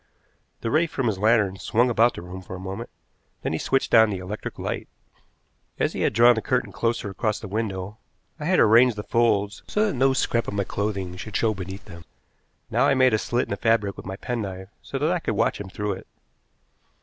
[0.61, 2.89] The ray from his lantern swung about the room for a moment,
[3.43, 4.87] then he switched on the electric light.
[5.77, 7.99] As he had drawn the curtain closer across the window,
[8.39, 11.85] I had arranged the folds so that no scrap of my clothing should show beneath
[11.85, 12.03] them.
[12.71, 15.35] Now I made a slit in the fabric with my penknife so that I could
[15.35, 16.07] watch him through it.